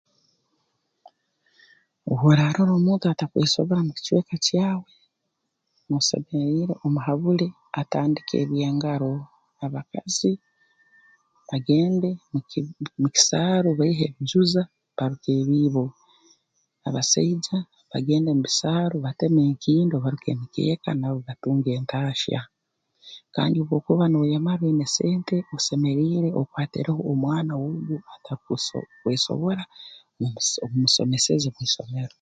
Obu 2.09 2.23
oraarora 2.31 2.71
omuntu 2.79 3.03
atakwesobora 3.07 3.81
mu 3.87 3.93
kicweka 3.97 4.35
kyawe 4.45 4.89
noosemeriire 5.87 6.73
omuhabule 6.85 7.47
atandike 7.81 8.33
eby'engaro 8.43 9.11
abakazi 9.65 10.31
bagende 11.49 12.09
muki 12.31 12.59
mu 13.01 13.07
kisaaru 13.15 13.69
baihe 13.79 14.03
ebijuza 14.07 14.61
baruke 14.97 15.29
ebiibo 15.41 15.85
abasaija 16.87 17.57
bagende 17.91 18.29
bisaaru 18.45 18.95
bateme 19.05 19.41
enkindo 19.49 19.95
baruke 20.03 20.27
emikeeka 20.31 20.89
nabo 20.99 21.19
batunge 21.27 21.69
entahya 21.77 22.41
kandi 23.35 23.55
obu 23.61 23.73
okuba 23.79 24.05
nooyemara 24.09 24.63
oine 24.65 24.87
sente 24.95 25.35
osemeriire 25.55 26.29
okwatireho 26.41 27.01
omwana 27.11 27.53
w'ogu 27.61 27.97
ataku 28.15 28.51
atakwesobora 28.57 29.63
omumusomeseze 30.65 31.47
mu 31.55 31.61
isomero 31.67 32.09